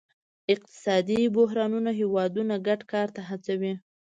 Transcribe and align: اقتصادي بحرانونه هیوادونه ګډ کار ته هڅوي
اقتصادي 0.53 1.21
بحرانونه 1.35 1.91
هیوادونه 1.99 2.53
ګډ 2.67 2.81
کار 2.91 3.07
ته 3.15 3.21
هڅوي 3.29 3.73